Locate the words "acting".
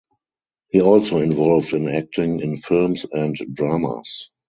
1.87-2.39